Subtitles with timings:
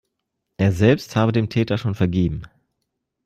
[0.57, 2.47] Er selbst habe dem Täter schon vergeben.